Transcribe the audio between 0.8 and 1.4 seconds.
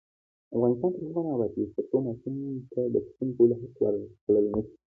تر هغو نه